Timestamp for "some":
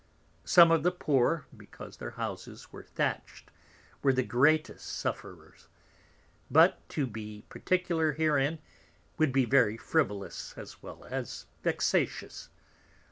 0.45-0.71